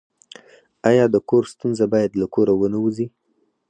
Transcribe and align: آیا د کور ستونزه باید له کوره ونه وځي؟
آیا 0.89 1.05
د 1.13 1.15
کور 1.29 1.43
ستونزه 1.53 1.85
باید 1.93 2.11
له 2.21 2.25
کوره 2.33 2.53
ونه 2.59 2.79
وځي؟ 2.83 3.07